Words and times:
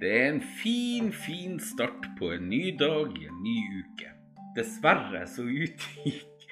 Det 0.00 0.10
er 0.16 0.30
en 0.30 0.40
fin, 0.40 1.10
fin 1.12 1.58
start 1.60 2.06
på 2.16 2.30
en 2.32 2.46
ny 2.48 2.70
dag 2.80 3.10
i 3.20 3.26
en 3.28 3.42
ny 3.44 3.56
uke. 3.82 4.08
Dessverre 4.56 5.26
så 5.28 5.44
utgikk 5.44 6.46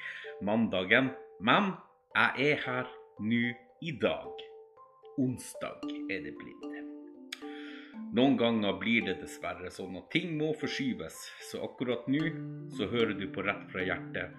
mandagen, 0.45 1.09
men 1.41 1.71
jeg 2.13 2.51
er 2.51 2.61
her 2.67 2.93
nå 3.25 3.41
i 3.81 3.95
dag. 4.05 4.45
Onsdag 5.17 5.89
er 6.13 6.21
det 6.27 6.35
blitt. 6.37 6.77
Noen 8.13 8.37
ganger 8.37 8.77
blir 8.77 9.09
det 9.09 9.17
dessverre 9.23 9.73
sånn 9.73 9.97
at 9.97 10.11
ting 10.13 10.37
må 10.37 10.53
forskyves, 10.61 11.17
så 11.49 11.65
akkurat 11.65 12.05
nå 12.05 12.29
så 12.77 12.85
hører 12.93 13.17
du 13.17 13.31
på 13.33 13.49
Rett 13.49 13.65
fra 13.73 13.81
hjertet, 13.81 14.37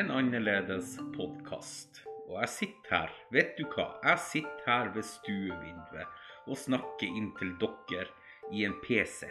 en 0.00 0.08
annerledes 0.08 0.96
podkast. 1.12 2.06
Og 2.30 2.40
jeg 2.40 2.54
sitter 2.56 3.02
her, 3.02 3.18
vet 3.36 3.58
du 3.60 3.68
hva, 3.68 3.90
jeg 4.00 4.28
sitter 4.32 4.70
her 4.70 4.94
ved 4.96 5.04
stuevinduet 5.12 6.22
og 6.48 6.56
snakker 6.56 7.10
inn 7.10 7.34
til 7.36 7.52
dere 7.60 8.14
i 8.52 8.64
en 8.64 8.74
PC. 8.84 9.26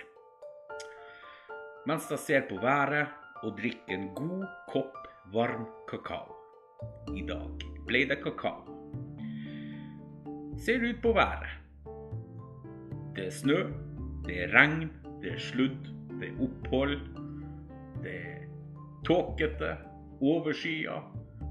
Mens 1.86 2.10
jeg 2.12 2.20
ser 2.20 2.48
på 2.50 2.58
været 2.62 3.08
og 3.44 3.58
drikker 3.60 3.94
en 3.94 4.10
god 4.18 4.46
kopp 4.72 5.08
varm 5.34 5.68
kakao. 5.90 6.34
I 7.16 7.22
dag 7.28 7.66
ble 7.88 8.06
det 8.10 8.20
kakao. 8.24 8.66
Ser 10.66 10.84
ut 10.90 11.02
på 11.04 11.14
været. 11.14 11.50
Det 13.16 13.28
er 13.28 13.32
snø, 13.32 13.60
det 14.26 14.40
er 14.44 14.54
regn, 14.56 14.90
det 15.22 15.36
er 15.36 15.40
sludd, 15.40 15.92
det 16.20 16.32
er 16.32 16.42
opphold. 16.48 16.98
Det 18.04 18.16
er 18.16 18.48
tåkete, 19.06 19.76
overskya, 20.22 21.00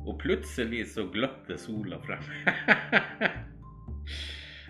og 0.05 0.19
plutselig 0.21 0.87
så 0.93 1.07
gløtter 1.13 1.57
sola 1.61 2.01
frem. 2.05 2.25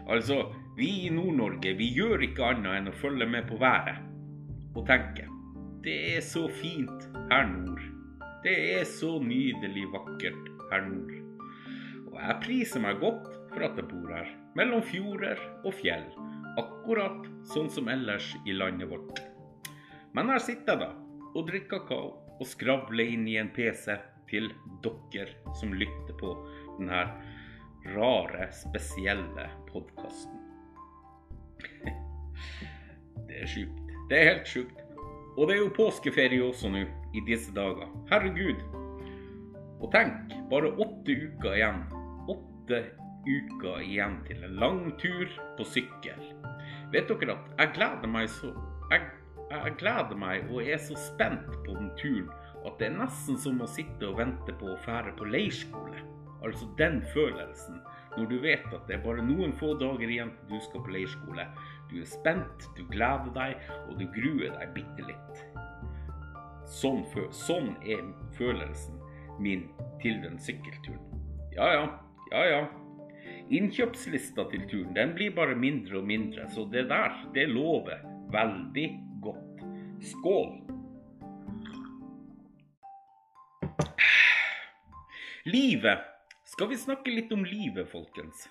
altså, 0.08 0.40
vi 0.76 1.06
i 1.06 1.12
Nord-Norge, 1.14 1.76
vi 1.78 1.92
gjør 1.94 2.26
ikke 2.26 2.50
annet 2.54 2.80
enn 2.80 2.90
å 2.90 2.98
følge 2.98 3.28
med 3.30 3.46
på 3.48 3.60
været 3.60 4.02
og 4.74 4.82
tenke 4.88 5.28
det 5.84 5.94
er 6.16 6.22
så 6.24 6.46
fint 6.48 7.02
her 7.28 7.44
nord. 7.44 7.82
Det 8.44 8.54
er 8.78 8.86
så 8.88 9.18
nydelig 9.20 9.84
vakkert 9.92 10.46
her 10.70 10.86
nord. 10.86 11.12
Og 12.08 12.16
jeg 12.22 12.36
priser 12.40 12.80
meg 12.80 13.02
godt 13.02 13.28
for 13.50 13.66
at 13.66 13.76
jeg 13.76 13.90
bor 13.90 14.14
her, 14.14 14.30
mellom 14.56 14.80
fjorder 14.88 15.40
og 15.60 15.76
fjell. 15.76 16.06
Akkurat 16.60 17.28
sånn 17.52 17.68
som 17.72 17.90
ellers 17.92 18.30
i 18.48 18.56
landet 18.56 18.88
vårt. 18.88 19.20
Men 20.16 20.32
her 20.32 20.40
sitter 20.40 20.72
jeg 20.72 20.86
da 20.86 20.90
og 21.34 21.48
drikker 21.50 21.84
kakao 21.84 22.38
og 22.38 22.48
skravler 22.48 23.12
inn 23.12 23.28
i 23.28 23.36
en 23.42 23.52
PC 23.52 23.98
til 24.30 24.48
dere 24.82 25.52
som 25.60 25.74
lytter 25.76 26.16
på 26.16 26.32
denne 26.78 27.04
rare, 27.92 28.48
spesielle 28.52 29.50
podkasten. 29.72 30.40
Det 33.28 33.42
er 33.42 33.46
sjukt. 33.46 33.94
Det 34.10 34.18
er 34.18 34.30
helt 34.32 34.48
sjukt. 34.48 34.80
Og 35.34 35.48
det 35.48 35.56
er 35.56 35.62
jo 35.64 35.70
påskeferie 35.74 36.42
også 36.44 36.68
nå, 36.70 36.84
i 37.16 37.22
disse 37.26 37.50
dager. 37.54 37.88
Herregud. 38.10 38.60
Og 39.82 39.88
tenk, 39.90 40.34
bare 40.50 40.70
åtte 40.70 41.16
uker 41.24 41.56
igjen. 41.56 41.80
Åtte 42.30 42.84
uker 43.26 43.82
igjen 43.82 44.20
til 44.28 44.44
en 44.46 44.56
lang 44.60 44.80
tur 45.00 45.26
på 45.58 45.66
sykkel. 45.66 46.22
Vet 46.92 47.10
dere 47.10 47.34
at 47.34 47.50
jeg 47.58 47.74
gleder 47.74 48.10
meg 48.10 48.28
så 48.30 48.52
jeg, 48.92 49.02
jeg 49.50 49.76
gleder 49.80 50.18
meg 50.18 50.50
og 50.52 50.62
er 50.62 50.78
så 50.78 50.96
spent 51.00 51.48
på 51.64 51.74
den 51.74 51.90
turen 51.98 52.30
at 52.64 52.78
det 52.78 52.88
er 52.88 52.98
nesten 53.00 53.36
som 53.40 53.60
å 53.60 53.68
sitte 53.68 54.08
og 54.08 54.20
vente 54.20 54.54
på 54.60 54.70
å 54.72 54.80
fære 54.86 55.16
på 55.18 55.26
leirskole. 55.28 55.98
Altså 56.44 56.68
den 56.78 57.00
følelsen 57.14 57.80
når 58.16 58.28
du 58.30 58.36
vet 58.38 58.66
at 58.70 58.84
det 58.88 58.98
er 58.98 59.02
bare 59.02 59.24
noen 59.26 59.54
få 59.58 59.72
dager 59.80 60.06
igjen 60.06 60.30
til 60.36 60.54
du 60.54 60.60
skal 60.62 60.84
på 60.84 60.92
leirskole. 60.94 61.46
Du 61.90 61.96
er 62.00 62.06
spent, 62.08 62.68
du 62.76 62.84
gleder 62.90 63.32
deg, 63.34 63.58
og 63.88 63.98
du 63.98 64.06
gruer 64.14 64.54
deg 64.54 64.70
bitte 64.76 65.08
litt. 65.08 65.42
Sånn, 66.70 67.02
sånn 67.34 67.74
er 67.82 68.04
følelsen 68.38 69.00
min 69.42 69.66
til 70.02 70.20
den 70.22 70.38
sykkelturen. 70.38 71.02
Ja 71.54 71.72
ja, 71.74 71.84
ja 72.30 72.44
ja. 72.52 72.62
Innkjøpslista 73.54 74.46
til 74.52 74.64
turen 74.70 74.94
den 74.96 75.12
blir 75.18 75.34
bare 75.36 75.58
mindre 75.58 75.98
og 76.00 76.08
mindre, 76.08 76.46
så 76.54 76.64
det 76.70 76.86
der, 76.92 77.18
det 77.34 77.48
lover 77.50 78.00
veldig 78.32 78.88
godt. 79.26 79.66
Skål! 80.14 80.60
Livet. 85.44 86.13
Skal 86.44 86.68
vi 86.68 86.76
snakke 86.76 87.08
litt 87.10 87.30
om 87.32 87.44
livet, 87.44 87.88
folkens? 87.88 88.48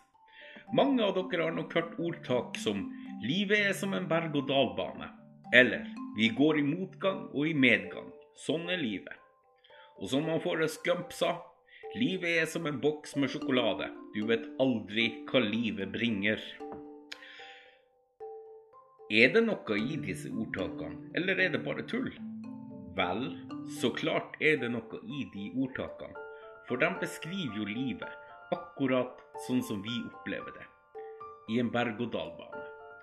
Mange 0.73 1.03
av 1.05 1.13
dere 1.13 1.45
har 1.45 1.53
nok 1.53 1.73
hørt 1.77 1.99
ordtak 2.01 2.57
som 2.57 2.87
'livet 3.21 3.67
er 3.69 3.75
som 3.77 3.93
en 3.93 4.07
berg-og-dal-bane', 4.09 5.09
eller 5.53 5.85
'vi 6.17 6.29
går 6.29 6.59
i 6.59 6.63
motgang 6.63 7.29
og 7.29 7.47
i 7.47 7.53
medgang'. 7.53 8.09
Sånn 8.35 8.65
er 8.69 8.81
livet. 8.81 9.13
Og 10.01 10.09
som 10.09 10.25
han 10.25 10.41
Forrest 10.41 10.81
Gump 10.83 11.13
sa, 11.13 11.37
livet 11.95 12.41
er 12.41 12.45
som 12.45 12.65
en 12.65 12.81
boks 12.81 13.15
med 13.15 13.29
sjokolade. 13.29 13.91
Du 14.15 14.25
vet 14.25 14.49
aldri 14.59 15.25
hva 15.29 15.39
livet 15.45 15.91
bringer. 15.93 16.41
Er 19.11 19.33
det 19.33 19.45
noe 19.45 19.77
i 19.77 20.01
disse 20.01 20.33
ordtakene, 20.33 21.11
eller 21.13 21.37
er 21.37 21.49
det 21.49 21.63
bare 21.63 21.85
tull? 21.85 22.09
Vel, 22.97 23.37
så 23.79 23.93
klart 23.93 24.41
er 24.41 24.57
det 24.57 24.71
noe 24.71 25.05
i 25.05 25.29
de 25.29 25.51
ordtakene. 25.53 26.22
For 26.68 26.79
de 26.79 26.90
beskriver 27.01 27.57
jo 27.59 27.66
livet 27.68 28.53
akkurat 28.53 29.19
sånn 29.47 29.63
som 29.66 29.81
vi 29.84 29.96
opplever 30.07 30.56
det. 30.56 30.68
I 31.51 31.59
en 31.59 31.72
berg-og-dal-bane. 31.74 32.62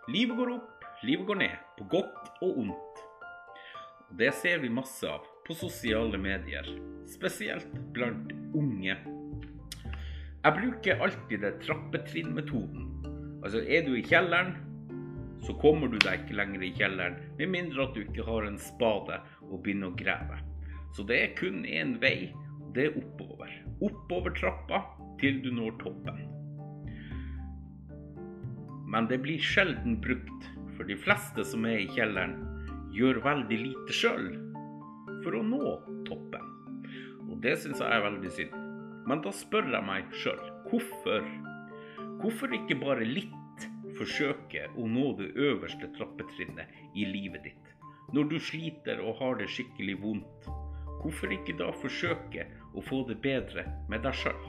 Livet 0.09 0.39
går 0.39 0.55
opp, 0.55 0.87
livet 1.05 1.27
går 1.29 1.41
ned. 1.43 1.57
På 1.77 1.87
godt 1.93 2.31
og 2.41 2.63
ondt. 2.65 3.03
Og 4.09 4.17
det 4.19 4.33
ser 4.41 4.63
vi 4.63 4.73
masse 4.73 5.07
av 5.07 5.27
på 5.47 5.57
sosiale 5.59 6.19
medier. 6.19 6.67
Spesielt 7.11 7.73
blant 7.95 8.33
unge. 8.57 8.97
Jeg 10.41 10.57
bruker 10.57 11.03
alltid 11.05 11.45
det 11.45 11.59
trappetrinnmetoden. 11.67 12.87
Altså, 13.45 13.61
er 13.61 13.85
du 13.85 13.93
i 13.97 14.05
kjelleren, 14.05 14.55
så 15.45 15.53
kommer 15.61 15.89
du 15.89 15.99
deg 16.01 16.25
ikke 16.25 16.37
lenger 16.37 16.65
i 16.65 16.73
kjelleren, 16.77 17.19
med 17.39 17.53
mindre 17.53 17.87
at 17.87 17.97
du 17.97 18.03
ikke 18.03 18.25
har 18.25 18.47
en 18.49 18.59
spade 18.61 19.21
og 19.47 19.61
begynner 19.65 19.93
å 19.93 19.99
grave. 20.01 20.41
Så 20.97 21.05
det 21.09 21.21
er 21.21 21.37
kun 21.39 21.63
én 21.69 21.95
vei, 22.01 22.33
det 22.75 22.87
er 22.89 22.99
oppover. 23.01 23.53
Oppover 23.85 24.35
trappa 24.37 24.85
til 25.21 25.41
du 25.45 25.51
når 25.55 25.77
toppen. 25.83 26.21
Men 28.91 29.07
det 29.11 29.21
blir 29.23 29.43
sjelden 29.43 30.01
brukt, 30.03 30.49
for 30.75 30.89
de 30.89 30.97
fleste 30.99 31.45
som 31.47 31.67
er 31.69 31.85
i 31.85 31.91
kjelleren, 31.95 32.39
gjør 32.95 33.21
veldig 33.23 33.59
lite 33.61 33.95
sjøl 33.95 34.33
for 35.23 35.37
å 35.39 35.43
nå 35.47 35.61
toppen. 36.09 36.47
Og 37.31 37.37
det 37.45 37.55
syns 37.63 37.83
jeg 37.83 37.95
er 37.95 38.07
veldig 38.07 38.33
synd. 38.35 38.57
Men 39.07 39.23
da 39.25 39.33
spør 39.35 39.71
jeg 39.71 39.87
meg 39.87 40.11
sjøl 40.23 40.41
hvorfor? 40.71 41.27
Hvorfor 42.21 42.55
ikke 42.55 42.79
bare 42.81 43.07
litt 43.07 43.67
forsøke 43.99 44.67
å 44.79 44.87
nå 44.89 45.13
det 45.19 45.31
øverste 45.39 45.91
trappetrinnet 45.97 46.99
i 46.99 47.07
livet 47.09 47.47
ditt? 47.47 47.71
Når 48.15 48.27
du 48.33 48.39
sliter 48.43 49.01
og 49.07 49.21
har 49.21 49.39
det 49.39 49.49
skikkelig 49.55 49.97
vondt, 50.03 50.51
hvorfor 51.03 51.33
ikke 51.35 51.57
da 51.59 51.71
forsøke 51.81 52.47
å 52.77 52.85
få 52.85 53.03
det 53.09 53.19
bedre 53.25 53.67
med 53.91 54.05
deg 54.07 54.17
sjøl? 54.23 54.47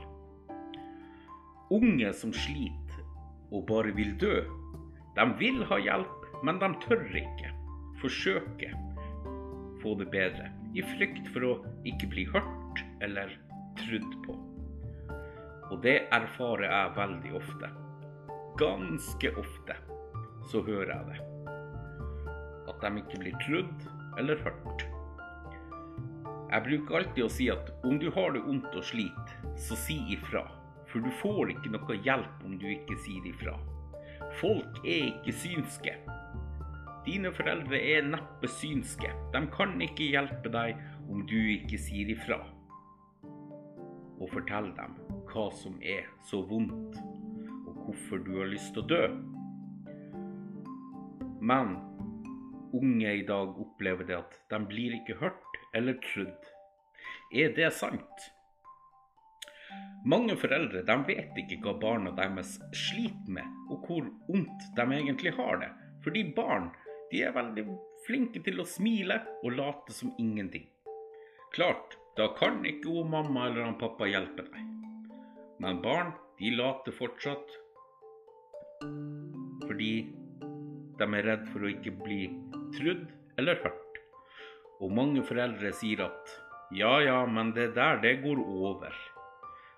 Unge 1.72 2.12
som 2.18 2.34
sliter 2.36 3.04
og 3.52 3.66
bare 3.70 3.94
vil 3.96 4.14
dø, 4.20 4.42
de 5.16 5.28
vil 5.40 5.64
ha 5.68 5.80
hjelp, 5.80 6.28
men 6.44 6.60
de 6.62 6.72
tør 6.84 7.04
ikke 7.20 7.52
forsøke 8.02 8.72
få 9.82 9.96
det 9.96 10.08
bedre, 10.14 10.50
i 10.78 10.84
frykt 10.94 11.28
for 11.34 11.46
å 11.48 11.54
ikke 11.90 12.10
bli 12.12 12.26
hørt 12.32 12.84
eller 13.04 13.34
trudd 13.82 14.14
på. 14.26 14.36
Og 15.72 15.80
det 15.86 15.98
erfarer 16.14 16.68
jeg 16.68 16.96
veldig 16.97 17.34
ofte. 17.40 17.72
Ganske 18.59 19.34
ofte 19.40 19.78
så 20.52 20.62
hører 20.68 20.94
jeg 20.94 21.09
det. 21.09 21.20
At 22.72 22.84
de 22.84 22.92
ikke 23.02 23.22
blir 23.24 23.38
trudd 23.46 23.88
eller 24.20 24.42
hørt. 24.46 24.91
Jeg 26.52 26.66
bruker 26.66 26.98
alltid 26.98 27.24
å 27.24 27.32
si 27.32 27.46
at 27.48 27.70
om 27.88 27.96
du 28.00 28.09
har 28.12 28.34
det 28.36 28.42
vondt 28.44 28.74
og 28.76 28.84
sliter, 28.84 29.36
så 29.56 29.78
si 29.80 29.96
ifra. 30.12 30.44
For 30.92 31.00
du 31.00 31.08
får 31.22 31.53
ikke 31.53 31.72
noe 31.72 31.96
hjelp 32.03 32.42
om 32.44 32.58
du 32.59 32.66
ikke 32.68 32.98
sier 33.00 33.28
ifra. 33.30 33.53
Folk 34.42 34.82
er 34.84 35.06
ikke 35.14 35.34
synske. 35.40 35.94
Dine 37.06 37.32
foreldre 37.34 37.80
er 37.80 38.03
neppe 38.03 38.50
synske. 38.52 39.14
De 39.32 39.42
kan 39.53 39.78
ikke 39.82 40.09
hjelpe 40.12 40.52
deg 40.52 40.82
om 41.08 41.24
du 41.30 41.38
ikke 41.56 41.80
sier 41.80 42.12
ifra. 42.12 42.42
Og 44.20 44.28
fortell 44.34 44.68
dem 44.76 44.97
hva 45.32 45.47
som 45.56 45.80
er 45.80 46.09
så 46.28 46.42
vondt, 46.50 47.00
og 47.64 47.86
hvorfor 47.86 48.20
du 48.28 48.34
har 48.42 48.52
lyst 48.52 48.76
til 48.76 48.84
å 48.84 48.90
dø. 48.92 49.06
Men 51.40 51.78
unge 52.76 53.16
i 53.22 53.24
dag 53.28 53.56
opplever 53.56 54.12
det 54.12 54.20
at 54.20 54.38
de 54.52 54.59
blir 54.68 55.00
ikke 55.00 55.16
hørt 55.24 55.51
eller 55.73 55.97
trodd. 56.03 56.52
Er 57.34 57.53
det 57.56 57.72
sant? 57.73 58.28
Mange 60.06 60.35
foreldre 60.40 60.82
de 60.88 60.96
vet 61.08 61.38
ikke 61.44 61.59
hva 61.64 61.76
barna 61.79 62.12
deres 62.18 62.58
sliter 62.76 63.35
med, 63.38 63.47
og 63.72 63.85
hvor 63.88 64.08
vondt 64.28 64.68
de 64.78 64.85
egentlig 64.97 65.34
har 65.38 65.62
det. 65.62 65.70
Fordi 66.03 66.23
barn 66.35 66.72
de 67.12 67.22
er 67.28 67.35
veldig 67.35 67.66
flinke 68.08 68.41
til 68.44 68.62
å 68.64 68.68
smile 68.68 69.20
og 69.44 69.56
late 69.59 69.94
som 69.96 70.14
ingenting. 70.20 70.66
Klart, 71.53 71.97
da 72.18 72.32
kan 72.38 72.64
ikke 72.66 72.90
hun 72.90 73.12
mamma 73.12 73.47
eller 73.50 73.68
han 73.68 73.78
pappa 73.79 74.09
hjelpe 74.09 74.47
deg. 74.47 74.64
Men 75.62 75.82
barn, 75.84 76.16
de 76.40 76.56
later 76.58 76.96
fortsatt 76.97 77.58
fordi 79.68 79.94
de 80.97 81.06
er 81.06 81.28
redd 81.28 81.46
for 81.53 81.64
å 81.64 81.70
ikke 81.70 81.94
bli 82.02 82.23
trudd 82.76 83.06
eller 83.40 83.62
hørt. 83.62 83.81
Og 84.82 84.94
mange 84.98 85.22
foreldre 85.26 85.72
sier 85.78 86.08
at 86.08 86.32
ja 86.74 86.96
ja, 87.04 87.20
men 87.28 87.52
det 87.54 87.74
der, 87.76 88.00
det 88.02 88.22
går 88.24 88.40
over. 88.42 88.96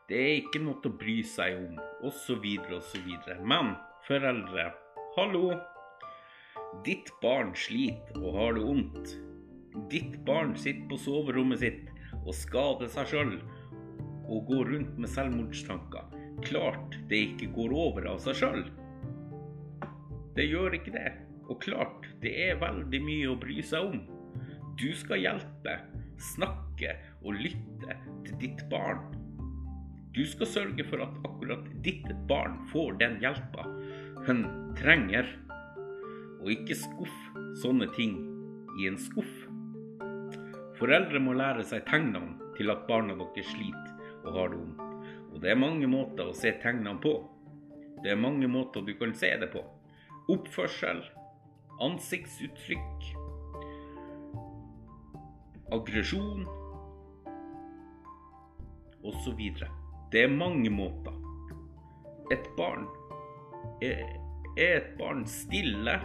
Det 0.08 0.20
er 0.20 0.34
ikke 0.38 0.62
noe 0.64 0.80
å 0.84 0.94
bry 1.00 1.18
seg 1.26 1.58
om, 1.58 1.80
osv., 2.06 2.46
osv. 2.78 3.10
Men 3.44 3.74
foreldre, 4.08 4.70
hallo. 5.18 5.56
Ditt 6.86 7.10
barn 7.22 7.52
sliter 7.58 8.20
og 8.22 8.38
har 8.38 8.56
det 8.58 8.64
vondt. 8.68 9.14
Ditt 9.90 10.16
barn 10.28 10.54
sitter 10.60 10.86
på 10.92 11.02
soverommet 11.02 11.64
sitt 11.64 11.90
og 12.24 12.34
skader 12.38 12.92
seg 12.94 13.10
sjøl 13.10 13.36
og 14.30 14.48
går 14.48 14.70
rundt 14.76 15.00
med 15.02 15.12
selvmordstanker. 15.12 16.14
Klart 16.46 16.98
det 17.10 17.26
ikke 17.32 17.52
går 17.58 17.76
over 17.88 18.12
av 18.14 18.22
seg 18.24 18.38
sjøl. 18.40 18.64
Det 20.38 20.48
gjør 20.50 20.78
ikke 20.78 20.94
det. 20.96 21.12
Og 21.52 21.60
klart, 21.62 22.06
det 22.24 22.32
er 22.46 22.62
veldig 22.62 23.02
mye 23.04 23.32
å 23.34 23.40
bry 23.40 23.60
seg 23.66 23.90
om. 23.92 24.04
Du 24.80 24.90
skal 24.98 25.22
hjelpe, 25.22 25.76
snakke 26.34 26.96
og 27.22 27.38
lytte 27.38 27.98
til 28.26 28.40
ditt 28.42 28.64
barn. 28.72 29.04
Du 30.14 30.22
skal 30.30 30.50
sørge 30.50 30.86
for 30.88 31.02
at 31.06 31.16
akkurat 31.26 31.66
ditt 31.86 32.10
barn 32.30 32.60
får 32.72 32.98
den 33.02 33.18
hjelpa 33.22 33.66
hun 34.28 34.44
trenger, 34.80 35.28
og 36.44 36.52
ikke 36.54 36.78
skuff 36.78 37.18
sånne 37.62 37.90
ting 37.96 38.16
i 38.80 38.88
en 38.90 39.00
skuff. 39.00 39.34
Foreldre 40.80 41.22
må 41.22 41.36
lære 41.38 41.66
seg 41.68 41.86
tegnene 41.90 42.38
til 42.58 42.72
at 42.74 42.86
barna 42.90 43.16
deres 43.20 43.50
sliter 43.54 43.94
og 44.24 44.38
har 44.38 44.52
det 44.54 44.60
vondt. 44.60 44.82
Og 45.34 45.42
det 45.42 45.52
er 45.52 45.60
mange 45.60 45.90
måter 45.90 46.30
å 46.30 46.38
se 46.38 46.54
tegnene 46.62 47.00
på. 47.02 47.16
Det 48.04 48.14
er 48.14 48.20
mange 48.20 48.50
måter 48.52 48.86
du 48.86 48.94
kan 49.00 49.14
se 49.18 49.32
det 49.40 49.50
på. 49.54 49.64
Oppførsel, 50.32 51.02
ansiktsuttrykk, 51.84 53.10
aggresjon 55.72 56.46
osv. 59.04 59.40
Det 60.12 60.24
er 60.24 60.32
mange 60.32 60.70
måter. 60.70 61.16
Et 62.32 62.46
barn 62.58 62.86
er, 63.84 64.04
er 64.58 64.78
et 64.78 64.92
barn 65.00 65.26
stille 65.30 65.98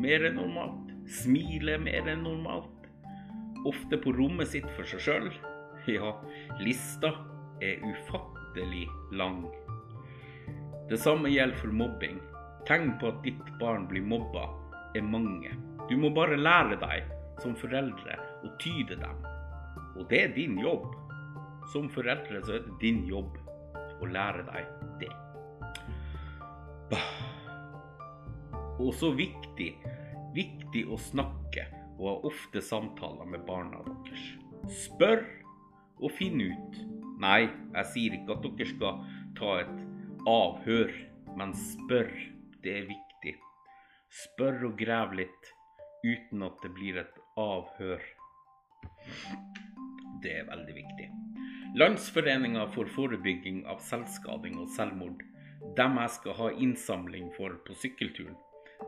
mer 0.00 0.26
enn 0.28 0.38
normalt? 0.38 0.92
Smiler 1.20 1.80
mer 1.82 2.08
enn 2.08 2.24
normalt? 2.24 2.88
Ofte 3.68 3.98
på 4.00 4.12
rommet 4.16 4.52
sitt 4.52 4.68
for 4.76 4.88
seg 4.88 5.06
sjøl? 5.06 5.30
Ja, 5.88 6.10
lista 6.60 7.08
er 7.64 7.80
ufattelig 7.80 8.84
lang. 9.16 9.46
Det 10.90 10.98
samme 11.00 11.30
gjelder 11.32 11.56
for 11.56 11.72
mobbing. 11.72 12.18
Tegn 12.68 12.92
på 13.00 13.08
at 13.08 13.22
ditt 13.24 13.48
barn 13.58 13.86
blir 13.88 14.04
mobba, 14.04 14.44
er 14.94 15.06
mange. 15.06 15.54
Du 15.88 15.96
må 15.98 16.12
bare 16.14 16.36
lære 16.36 16.76
deg 16.82 17.08
som 17.42 17.56
foreldre 17.58 18.16
å 18.44 18.52
tyde 18.62 18.98
dem. 19.00 19.24
Og 19.96 20.06
det 20.10 20.24
er 20.24 20.34
din 20.36 20.58
jobb. 20.60 20.88
Som 21.72 21.90
foreldre 21.92 22.40
så 22.46 22.56
er 22.56 22.64
det 22.66 22.78
din 22.82 23.04
jobb 23.08 23.36
å 24.00 24.08
lære 24.08 24.46
deg 24.48 24.70
det. 25.02 25.12
Og 28.80 28.94
så 28.96 29.12
viktig, 29.14 29.74
viktig 30.34 30.86
å 30.88 30.96
snakke 30.98 31.66
og 32.00 32.06
ha 32.08 32.14
ofte 32.30 32.62
samtaler 32.64 33.28
med 33.28 33.44
barna 33.48 33.82
deres. 33.84 34.24
Spør 34.86 35.22
og 36.00 36.14
finn 36.16 36.40
ut. 36.40 36.80
Nei, 37.20 37.44
jeg 37.76 37.90
sier 37.92 38.16
ikke 38.16 38.38
at 38.38 38.46
dere 38.46 38.68
skal 38.70 39.02
ta 39.36 39.54
et 39.60 39.80
avhør, 40.30 40.92
men 41.36 41.52
spør 41.56 42.08
det 42.64 42.76
er 42.78 42.88
viktig. 42.88 43.36
Spør 44.24 44.70
og 44.70 44.78
grev 44.80 45.12
litt 45.20 45.52
uten 46.00 46.48
at 46.48 46.64
det 46.64 46.72
blir 46.74 47.02
et 47.04 47.19
avhør. 47.40 48.02
Det 50.22 50.32
er 50.40 50.48
veldig 50.48 50.76
viktig. 50.76 51.08
Landsforeninga 51.80 52.66
for 52.74 52.90
forebygging 52.96 53.62
av 53.70 53.80
selvskading 53.86 54.58
og 54.60 54.70
selvmord, 54.74 55.22
dem 55.78 55.98
jeg 56.02 56.14
skal 56.16 56.36
ha 56.40 56.48
innsamling 56.66 57.30
for 57.36 57.54
på 57.66 57.76
sykkelturen, 57.78 58.36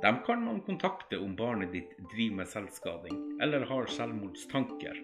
dem 0.03 0.19
kan 0.27 0.45
man 0.45 0.63
kontakte 0.67 1.21
om 1.21 1.37
barnet 1.37 1.73
ditt 1.73 1.93
driver 2.11 2.41
med 2.41 2.49
selvskading 2.49 3.19
eller 3.45 3.67
har 3.69 3.91
selvmordstanker. 3.93 4.99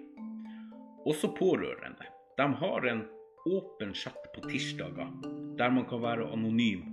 Også 1.09 1.31
pårørende. 1.37 2.09
De 2.41 2.47
har 2.63 2.89
en 2.89 3.05
åpen 3.49 3.95
chat 3.95 4.31
på 4.35 4.43
tirsdager 4.49 5.13
der 5.61 5.71
man 5.75 5.87
kan 5.91 6.03
være 6.03 6.31
anonym 6.33 6.85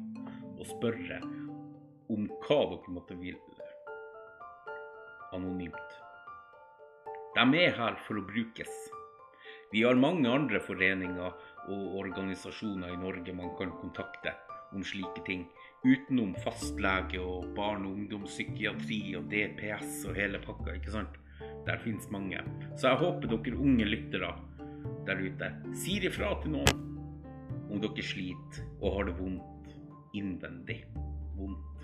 og 0.55 0.67
spørre 0.75 1.21
om 2.11 2.27
hva 2.45 2.61
dere 2.71 2.95
måtte 2.95 3.17
ville 3.19 3.55
anonymt. 5.35 6.01
De 7.35 7.43
er 7.59 7.73
her 7.75 7.97
for 8.05 8.15
å 8.15 8.23
brukes. 8.23 8.71
Vi 9.73 9.81
har 9.83 9.97
mange 9.99 10.29
andre 10.31 10.61
foreninger 10.63 11.33
og 11.73 11.95
organisasjoner 11.99 12.93
i 12.93 12.99
Norge 13.01 13.33
man 13.35 13.51
kan 13.59 13.73
kontakte 13.81 14.31
om 14.71 14.83
slike 14.87 15.23
ting, 15.27 15.43
utenom 15.83 16.31
fastlege 16.45 17.19
og 17.19 17.49
barne- 17.57 17.89
og 17.89 17.97
ungdomspsykiatri 17.99 18.99
og 19.19 19.27
DPS 19.31 20.05
og 20.07 20.15
hele 20.15 20.39
pakka, 20.39 20.77
ikke 20.77 20.93
sant? 20.95 21.19
Der 21.67 21.81
fins 21.83 22.07
mange. 22.13 22.39
Så 22.77 22.87
jeg 22.93 23.01
håper 23.03 23.27
dere 23.27 23.59
unge 23.59 23.89
lyttere 23.89 24.31
der 25.05 25.21
ute 25.21 25.51
sier 25.75 26.07
ifra 26.07 26.31
til 26.41 26.55
noen 26.55 26.81
om 27.67 27.81
dere 27.83 28.05
sliter 28.05 28.63
og 28.79 28.95
har 28.95 29.09
det 29.09 29.17
vondt 29.19 29.75
innvendig. 30.15 30.79
Vondt 31.35 31.83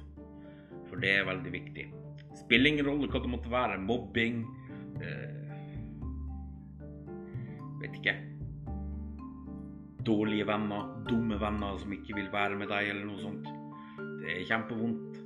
for 0.88 1.04
det 1.04 1.12
er 1.18 1.28
veldig 1.28 1.52
viktig. 1.54 1.86
Spiller 2.40 2.72
ingen 2.72 2.88
rolle 2.88 3.12
hva 3.12 3.20
det 3.24 3.32
måtte 3.32 3.52
være. 3.52 3.80
Mobbing 3.84 4.42
eh, 5.04 5.41
Vet 7.82 7.98
ikke. 7.98 8.16
Dårlige 10.06 10.48
venner, 10.50 10.88
dumme 11.10 11.38
venner 11.42 11.78
som 11.82 11.94
ikke 11.94 12.18
vil 12.18 12.30
være 12.34 12.58
med 12.58 12.72
deg, 12.72 12.90
eller 12.94 13.06
noe 13.06 13.22
sånt. 13.22 13.50
Det 14.22 14.36
er 14.36 14.48
kjempevondt. 14.50 15.20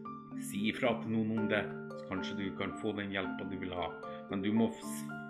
Si 0.44 0.65
ifra 0.70 0.91
til 1.01 1.13
noen 1.15 1.32
om 1.39 1.46
det, 1.51 1.62
så 1.96 2.10
kanskje 2.10 2.38
du 2.39 2.46
kan 2.60 2.75
få 2.82 2.91
den 2.98 3.13
hjelpa 3.15 3.48
du 3.48 3.56
vil 3.60 3.72
ha. 3.75 3.88
Men 4.32 4.44
du 4.44 4.51
må 4.56 4.70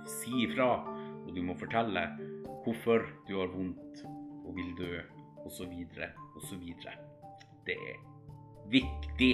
si 0.09 0.33
ifra, 0.47 0.69
og 1.25 1.29
du 1.33 1.41
må 1.45 1.57
fortelle 1.57 2.07
hvorfor 2.65 3.05
du 3.27 3.35
har 3.37 3.53
vondt 3.53 4.01
og 4.45 4.51
vil 4.57 4.73
dø, 4.79 4.97
osv., 5.45 5.73
osv. 6.39 6.65
Det 7.65 7.77
er 7.77 8.01
viktig 8.73 9.31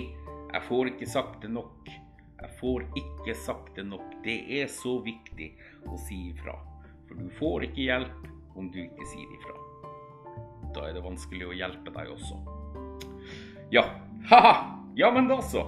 jeg 0.51 0.63
får 0.67 0.91
ikke 0.91 1.07
sagt 1.07 1.43
det 1.45 1.51
nok. 1.51 1.87
Jeg 2.41 2.49
får 2.59 2.83
ikke 2.99 3.35
sagt 3.37 3.75
det 3.77 3.85
nok. 3.87 4.17
Det 4.25 4.37
er 4.59 4.67
så 4.71 4.97
viktig 5.05 5.53
å 5.87 5.99
si 6.07 6.17
ifra. 6.33 6.57
For 7.11 7.19
du 7.19 7.29
får 7.35 7.63
ikke 7.67 7.83
hjelp 7.89 8.27
om 8.55 8.69
du 8.71 8.77
ikke 8.85 9.07
sier 9.11 9.31
ifra. 9.35 9.55
Da 10.71 10.85
er 10.87 10.95
det 10.95 11.03
vanskelig 11.03 11.49
å 11.49 11.55
hjelpe 11.55 11.91
deg 11.91 12.13
også. 12.13 12.37
Ja, 13.75 13.83
ha-ha! 14.31 14.53
Ja, 14.95 15.09
men 15.11 15.27
da 15.27 15.41
så. 15.43 15.65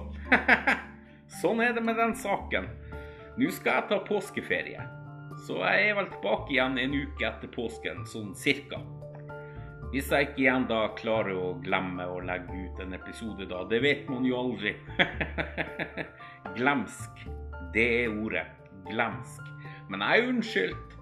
sånn 1.40 1.60
er 1.60 1.74
det 1.76 1.82
med 1.84 2.00
den 2.00 2.14
saken. 2.16 2.70
Nå 3.36 3.50
skal 3.52 3.82
jeg 3.82 3.90
ta 3.92 3.98
påskeferie. 4.08 4.88
Så 5.44 5.58
jeg 5.60 5.90
er 5.90 5.98
vel 5.98 6.08
tilbake 6.14 6.54
igjen 6.54 6.80
en 6.80 6.96
uke 6.96 7.28
etter 7.28 7.52
påsken, 7.52 8.04
sånn 8.08 8.32
cirka. 8.38 8.80
Hvis 9.92 10.08
jeg 10.12 10.30
ikke 10.30 10.42
igjen 10.46 10.64
da 10.70 10.80
klarer 10.96 11.36
å 11.36 11.52
glemme 11.60 12.08
å 12.08 12.22
legge 12.24 12.56
ut 12.56 12.80
en 12.80 12.96
episode 12.96 13.48
da, 13.52 13.60
det 13.68 13.82
vet 13.84 14.08
man 14.08 14.24
jo 14.24 14.40
aldri. 14.40 14.72
Glemsk. 16.56 17.24
Det 17.76 17.88
er 18.00 18.16
ordet. 18.16 18.48
Glemsk. 18.88 19.52
Men 19.92 20.08
jeg 20.08 20.22
er 20.22 20.32
unnskyldt. 20.32 20.93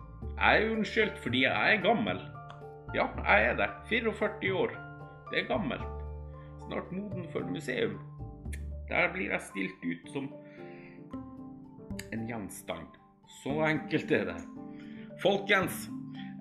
Jeg 0.42 0.62
er 0.62 0.72
unnskyldt 0.74 1.18
fordi 1.22 1.44
jeg 1.44 1.74
er 1.74 1.82
gammel. 1.84 2.18
Ja, 2.96 3.04
jeg 3.22 3.44
er 3.52 3.58
det. 3.60 3.68
44 3.88 4.54
år. 4.58 4.72
Det 5.30 5.38
er 5.38 5.46
gammelt. 5.46 5.84
Snart 6.64 6.90
moden 6.92 7.28
for 7.30 7.46
museum. 7.46 7.94
Der 8.88 9.12
blir 9.14 9.30
jeg 9.30 9.40
stilt 9.46 9.86
ut 9.86 10.10
som 10.10 10.26
en 12.12 12.26
gjenstand. 12.26 12.98
Så 13.42 13.54
enkelt 13.68 14.10
er 14.10 14.26
det. 14.32 14.36
Folkens, 15.22 15.86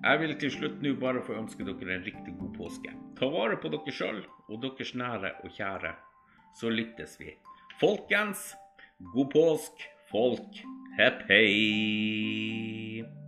jeg 0.02 0.20
vil 0.20 0.34
til 0.40 0.50
slutt 0.50 0.82
nå 0.82 0.96
bare 0.98 1.22
få 1.22 1.38
ønske 1.38 1.62
dere 1.62 1.94
en 2.00 2.06
riktig 2.10 2.34
god 2.40 2.52
påske. 2.58 2.98
Ta 3.18 3.30
vare 3.30 3.60
på 3.62 3.70
dere 3.70 3.94
sjøl 3.94 4.24
og 4.48 4.58
deres 4.66 4.96
nære 4.98 5.36
og 5.46 5.54
kjære, 5.54 5.94
så 6.58 6.74
lyttes 6.74 7.14
vi. 7.22 7.36
Folkens, 7.78 8.50
god 9.14 9.30
påsk, 9.38 9.88
folk. 10.10 10.64
Hepp 10.98 11.22
hei. 11.30 13.21